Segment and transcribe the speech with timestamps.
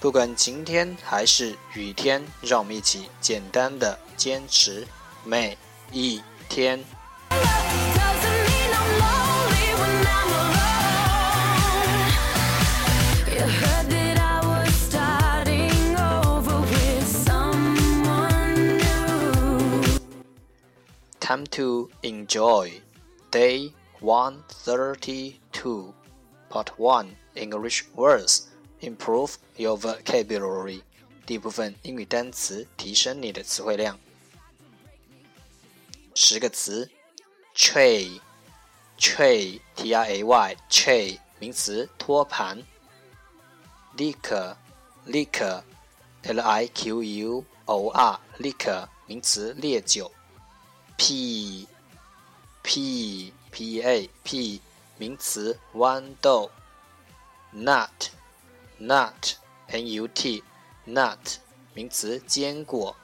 [0.00, 4.86] 不管晴天还是雨天，让我们一起简单的坚持
[5.24, 5.56] 每
[5.92, 6.84] 一天。
[21.20, 22.72] Time to enjoy
[23.30, 25.94] day one thirty two,
[26.50, 28.48] part one English words.
[28.80, 30.82] Improve your vocabulary。
[31.24, 33.96] 第一部分英语单词，提升你的词汇量。
[36.14, 36.90] 十个词：
[37.54, 42.64] tray，tray，t r a y，tray，名词，托盘。
[43.96, 50.10] liquor，liquor，l i q u o r，liquor，名词，烈酒。
[50.96, 51.68] p，p，p
[53.56, 54.60] e a，p，
[54.98, 56.50] 名词，豌豆。
[57.54, 58.10] nut。
[58.79, 59.35] Nut
[59.67, 60.43] n u t
[60.85, 61.37] nut
[61.73, 62.95] 名词坚果。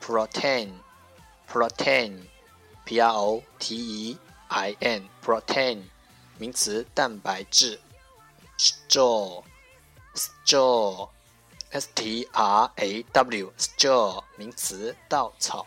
[0.00, 0.72] protein
[1.48, 2.26] protein
[2.84, 4.18] p r o t e
[4.48, 5.82] i n protein
[6.38, 7.80] 名词蛋白质。
[8.58, 9.44] straw
[10.14, 11.08] straw
[11.70, 15.66] s t r a w straw 名词稻草。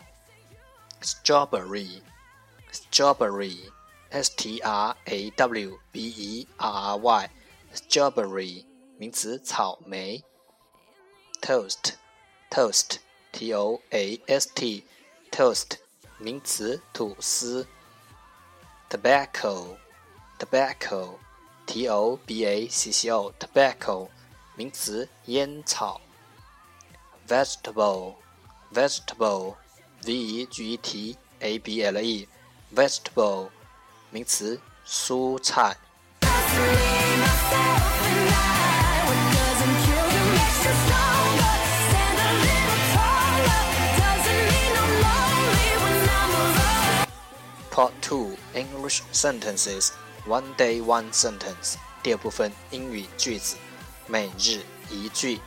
[1.00, 2.02] strawberry
[2.72, 3.70] strawberry
[4.10, 7.30] s t r a w b e r r y
[7.74, 8.64] strawberry
[8.98, 10.22] 名词草莓
[11.40, 15.78] ，toast，toast，t o a s t，toast，
[16.18, 17.66] 名词吐司
[18.88, 24.08] ，tobacco，tobacco，t o b a c c o，tobacco，
[24.54, 26.00] 名词烟草
[27.26, 33.50] ，vegetable，vegetable，v e g e t a b l e，vegetable，
[34.10, 35.76] 名词蔬菜。
[47.71, 49.91] Part Two English Sentences
[50.25, 53.57] One Day One Sentence 第二部分英语句子
[54.07, 55.39] 每日一句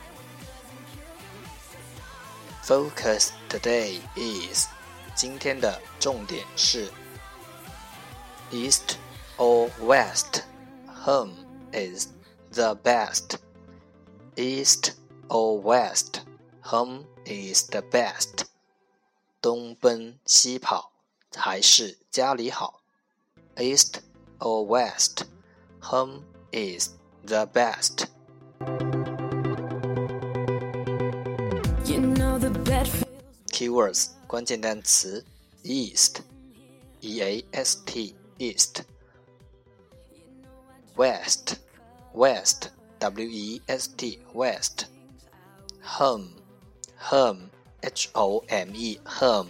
[2.63, 4.67] Focus today is
[5.15, 6.89] 今天的重点是
[8.51, 8.95] East
[9.37, 10.43] or West
[11.05, 11.33] Home
[11.73, 12.07] is
[12.53, 13.37] the best
[14.35, 14.93] East
[15.27, 16.21] or West
[16.63, 18.45] Home is the best
[19.41, 20.91] 东奔西跑
[21.35, 22.81] 还是家里好？
[23.55, 23.99] East
[24.39, 25.25] or West,
[25.81, 26.89] home is
[27.25, 28.07] the best.
[31.85, 32.87] You know the bed
[33.47, 35.25] Keywords 关键单词
[35.63, 36.21] East,
[37.01, 38.83] E A S T, East.
[40.95, 41.57] West,
[42.13, 42.69] West,
[42.99, 44.85] W E S T, West.
[45.97, 46.29] Home,
[47.09, 47.49] Home,
[47.81, 49.49] H O M E, Home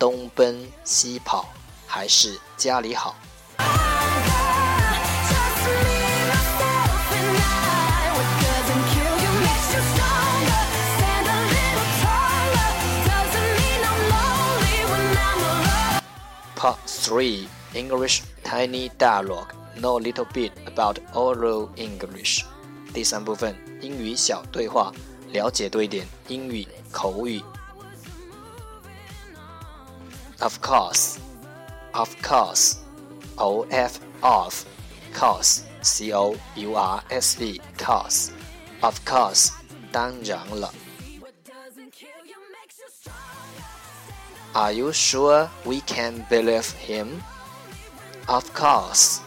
[0.00, 1.46] 东奔西跑
[1.86, 3.14] 还是家里好
[16.56, 19.48] ？Part three English tiny dialogue.
[19.78, 22.46] Know a little bit about oral English.
[22.94, 24.94] 第三部分英语小对话，
[25.30, 27.42] 了解多一点英语口语。
[30.41, 31.19] Of course,
[31.93, 32.77] of course,
[33.37, 34.65] O F of
[35.13, 38.31] course, C O U R S E course,
[38.81, 39.51] of course，
[39.91, 40.73] 当然了。
[44.53, 47.21] Are you sure we can believe him?
[48.27, 49.19] Of course.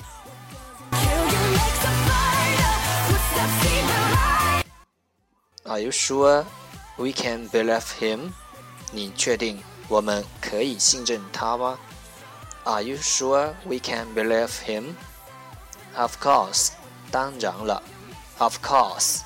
[5.65, 6.45] Are you sure
[6.99, 8.33] we can believe him?
[8.91, 11.79] 你确定 我们可以信任他吗？
[12.65, 14.95] Are you sure we can believe him?
[15.97, 16.71] Of course.
[17.11, 17.83] 当然了。
[18.39, 19.21] Of course.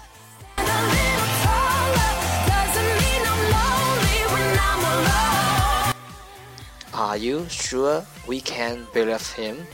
[6.92, 9.66] Are you sure we can believe him?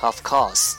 [0.00, 0.74] Of course.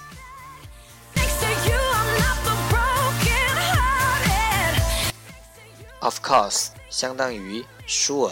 [5.99, 8.31] Of course 相当于 sure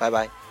[0.00, 0.49] 拜拜。